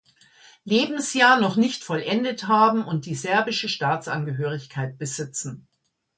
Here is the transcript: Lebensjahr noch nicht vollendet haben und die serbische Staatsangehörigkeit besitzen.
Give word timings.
Lebensjahr 0.63 1.39
noch 1.39 1.57
nicht 1.57 1.83
vollendet 1.83 2.47
haben 2.47 2.83
und 2.85 3.05
die 3.05 3.13
serbische 3.13 3.69
Staatsangehörigkeit 3.69 4.97
besitzen. 4.97 5.67